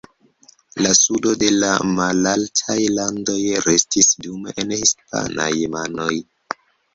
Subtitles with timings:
[0.85, 1.69] La sudo de la
[1.99, 6.11] Malaltaj Landoj restis dume en hispanaj manoj.